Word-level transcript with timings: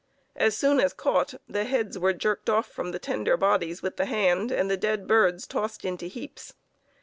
As 0.35 0.57
soon 0.57 0.79
as 0.79 0.93
caught, 0.93 1.35
the 1.47 1.63
heads 1.63 1.95
were 1.99 2.11
jerked 2.11 2.49
off 2.49 2.65
from 2.67 2.89
the 2.91 2.97
tender 2.97 3.37
bodies 3.37 3.83
with 3.83 3.97
the 3.97 4.05
hand, 4.07 4.51
and 4.51 4.67
the 4.67 4.75
dead 4.75 5.05
birds 5.05 5.45
tossed 5.45 5.85
into 5.85 6.07
heaps. 6.07 6.55